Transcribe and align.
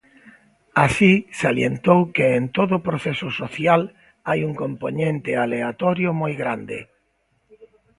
Así, 0.85 1.13
salientou 1.41 1.99
que 2.15 2.25
en 2.39 2.43
todo 2.57 2.75
proceso 2.87 3.27
social 3.41 3.81
hai 4.27 4.39
un 4.49 4.53
compoñente 4.63 5.31
aleatorio 5.43 6.09
moi 6.21 6.33
grande. 6.41 6.79